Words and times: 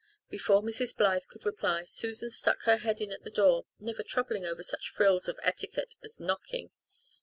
Before 0.31 0.63
Mrs. 0.63 0.97
Blythe 0.97 1.27
could 1.29 1.45
reply 1.45 1.85
Susan 1.85 2.31
stuck 2.31 2.63
her 2.63 2.77
head 2.77 3.01
in 3.01 3.11
at 3.11 3.21
the 3.21 3.29
door, 3.29 3.67
never 3.79 4.01
troubling 4.01 4.47
over 4.47 4.63
such 4.63 4.89
frills 4.89 5.27
of 5.27 5.37
etiquette 5.43 5.93
as 6.03 6.19
knocking. 6.19 6.71